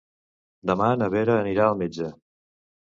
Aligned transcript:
Demà 0.71 0.89
na 1.03 1.11
Vera 1.17 1.37
anirà 1.43 1.69
al 1.69 1.79
metge. 1.85 2.13